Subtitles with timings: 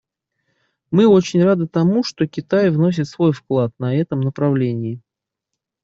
[0.89, 4.99] Мы очень рады тому, что Китай вносит свой вклад на этом направлении.